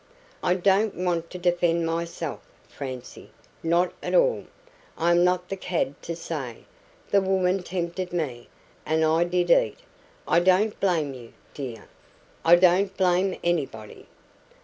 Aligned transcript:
I 0.41 0.55
don't 0.55 0.95
want 0.95 1.29
to 1.29 1.37
defend 1.37 1.85
myself, 1.85 2.39
Francie 2.67 3.29
not 3.61 3.93
at 4.01 4.15
all. 4.15 4.45
I 4.97 5.11
am 5.11 5.23
not 5.23 5.47
the 5.49 5.55
cad 5.55 6.01
to 6.01 6.15
say, 6.15 6.65
'The 7.11 7.21
woman 7.21 7.61
tempted 7.61 8.11
me, 8.11 8.49
and 8.83 9.05
I 9.05 9.25
did 9.25 9.51
eat.' 9.51 9.77
I 10.27 10.39
don't 10.39 10.79
blame 10.79 11.13
you, 11.13 11.33
dear 11.53 11.87
I 12.43 12.55
don't 12.55 12.97
blame 12.97 13.37
anybody. 13.43 14.07